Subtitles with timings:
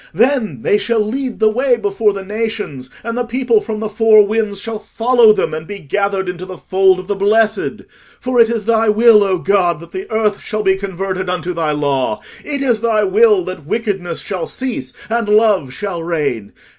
[0.15, 4.25] Then they shall lead the way before the nations, and the people from the four
[4.25, 7.83] winds shall follow them, and be gathered into the fold of the blessed.
[8.19, 11.71] For it is thy will, O God, that the earth shall be converted unto thy
[11.73, 16.53] law: it is thy will that wickedness shall cease and love shall reign.